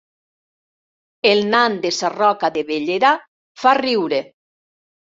[1.33, 3.13] El nan de Sarroca de Bellera
[3.67, 4.27] fa riure